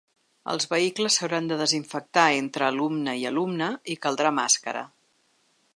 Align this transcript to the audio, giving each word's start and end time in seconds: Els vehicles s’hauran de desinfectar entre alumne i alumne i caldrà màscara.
Els 0.51 0.67
vehicles 0.69 1.17
s’hauran 1.19 1.49
de 1.51 1.57
desinfectar 1.59 2.25
entre 2.39 2.67
alumne 2.69 3.15
i 3.21 3.27
alumne 3.33 3.69
i 3.95 3.99
caldrà 4.07 4.35
màscara. 4.41 4.85